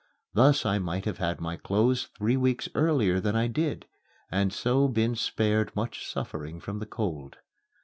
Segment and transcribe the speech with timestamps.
[0.33, 3.85] Thus I might have had my clothes three weeks earlier than I did,
[4.31, 7.37] and so been spared much suffering from the cold.